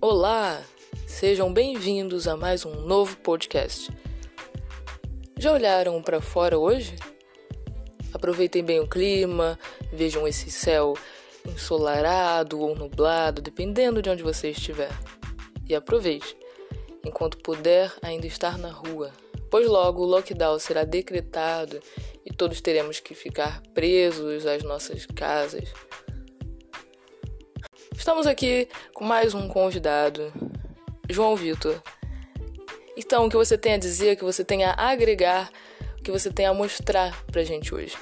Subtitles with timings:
[0.00, 0.62] Olá,
[1.06, 3.90] sejam bem-vindos a mais um novo podcast.
[5.38, 6.96] Já olharam para fora hoje?
[8.14, 9.58] Aproveitem bem o clima,
[9.92, 10.94] vejam esse céu
[11.44, 14.92] ensolarado ou nublado, dependendo de onde você estiver.
[15.68, 16.34] E aproveite,
[17.04, 19.12] enquanto puder ainda estar na rua,
[19.50, 21.80] pois logo o lockdown será decretado
[22.24, 25.72] e todos teremos que ficar presos às nossas casas.
[27.96, 30.32] Estamos aqui com mais um convidado,
[31.08, 31.82] João Vitor.
[32.96, 35.50] Então, o que você tem a dizer, o que você tem a agregar,
[35.98, 37.96] o que você tem a mostrar pra gente hoje?